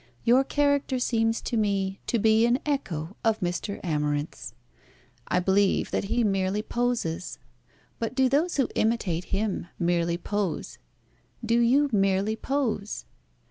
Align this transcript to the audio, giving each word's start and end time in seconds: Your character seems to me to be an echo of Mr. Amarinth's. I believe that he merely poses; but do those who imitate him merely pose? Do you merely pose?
Your 0.23 0.43
character 0.43 0.97
seems 0.97 1.41
to 1.41 1.55
me 1.55 1.99
to 2.07 2.17
be 2.17 2.47
an 2.47 2.57
echo 2.65 3.15
of 3.23 3.39
Mr. 3.39 3.79
Amarinth's. 3.83 4.55
I 5.27 5.37
believe 5.39 5.91
that 5.91 6.05
he 6.05 6.23
merely 6.23 6.63
poses; 6.63 7.37
but 7.99 8.15
do 8.15 8.27
those 8.27 8.57
who 8.57 8.67
imitate 8.73 9.25
him 9.25 9.67
merely 9.77 10.17
pose? 10.17 10.79
Do 11.45 11.59
you 11.59 11.87
merely 11.93 12.35
pose? 12.35 13.05